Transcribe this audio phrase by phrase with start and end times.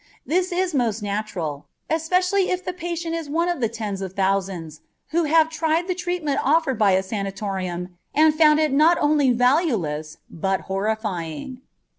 [0.25, 4.81] This is most natural, especially if the patient is one of the tens of thousands
[5.09, 10.17] who have tried the treatment offered by a sanatorium and found it not only valueless,
[10.27, 11.61] but horrifying.